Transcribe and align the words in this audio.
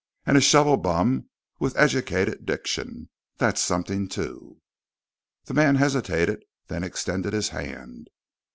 "And 0.25 0.35
a 0.35 0.41
shovel 0.41 0.77
bum 0.77 1.29
with 1.59 1.77
educated 1.77 2.43
diction. 2.43 3.09
That's 3.37 3.61
something, 3.61 4.07
too." 4.07 4.59
The 5.45 5.53
man 5.53 5.75
hesitated, 5.75 6.41
then 6.69 6.83
extended 6.83 7.33
his 7.33 7.49
hand. 7.49 8.09